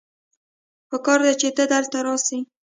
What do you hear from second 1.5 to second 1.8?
ته